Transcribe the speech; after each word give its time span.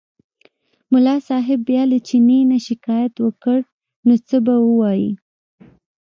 ملا 0.91 1.15
صاحب 1.27 1.59
بیا 1.69 1.83
له 1.91 1.97
چیني 2.07 2.39
نه 2.51 2.57
شکایت 2.67 3.13
وکړ 3.25 3.57
نو 4.05 4.13
څه 4.27 4.37
به 4.45 4.55
ووایي. 4.67 5.11